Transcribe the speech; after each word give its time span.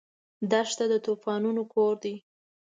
دښته 0.51 0.85
د 0.91 0.93
طوفانونو 1.05 1.61
کور 1.73 1.93
دی. 2.03 2.15